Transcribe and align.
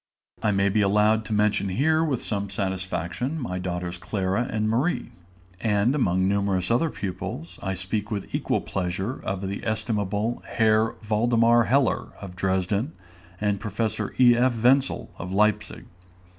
I 0.41 0.49
may 0.49 0.69
be 0.69 0.81
allowed 0.81 1.25
to 1.25 1.31
mention 1.33 1.69
here, 1.69 2.03
with 2.03 2.23
some 2.23 2.49
satisfaction, 2.49 3.39
my 3.39 3.59
daughters 3.59 3.99
Clara 3.99 4.47
and 4.51 4.67
Marie; 4.67 5.11
and, 5.59 5.93
among 5.93 6.27
numerous 6.27 6.71
other 6.71 6.89
pupils, 6.89 7.59
I 7.61 7.75
speak 7.75 8.09
with 8.09 8.33
equal 8.33 8.61
pleasure 8.61 9.21
of 9.23 9.47
the 9.47 9.63
estimable 9.63 10.41
Herr 10.47 10.95
Waldemar 11.07 11.65
Heller, 11.65 12.13
of 12.19 12.35
Dresden, 12.35 12.93
and 13.39 13.59
Prof. 13.59 14.09
E.F. 14.19 14.63
Wenzel, 14.63 15.11
of 15.19 15.31
Leipzig. 15.31 15.85